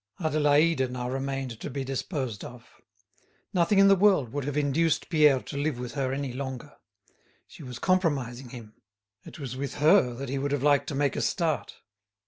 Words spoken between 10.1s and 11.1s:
that he would have liked to